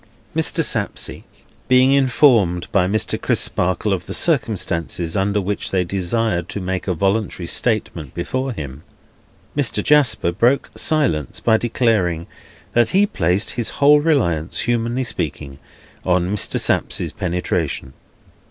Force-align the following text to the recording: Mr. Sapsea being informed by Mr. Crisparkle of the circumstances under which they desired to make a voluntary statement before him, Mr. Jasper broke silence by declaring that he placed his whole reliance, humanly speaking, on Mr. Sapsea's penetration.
Mr. 0.35 0.63
Sapsea 0.63 1.21
being 1.67 1.91
informed 1.91 2.65
by 2.71 2.87
Mr. 2.87 3.21
Crisparkle 3.21 3.93
of 3.93 4.07
the 4.07 4.15
circumstances 4.15 5.15
under 5.15 5.39
which 5.39 5.69
they 5.69 5.83
desired 5.83 6.49
to 6.49 6.59
make 6.59 6.87
a 6.87 6.95
voluntary 6.95 7.45
statement 7.45 8.15
before 8.15 8.51
him, 8.51 8.81
Mr. 9.55 9.83
Jasper 9.83 10.31
broke 10.31 10.71
silence 10.75 11.39
by 11.39 11.55
declaring 11.57 12.25
that 12.73 12.89
he 12.89 13.05
placed 13.05 13.51
his 13.51 13.69
whole 13.77 13.99
reliance, 13.99 14.61
humanly 14.61 15.03
speaking, 15.03 15.59
on 16.03 16.33
Mr. 16.35 16.59
Sapsea's 16.59 17.11
penetration. 17.13 17.93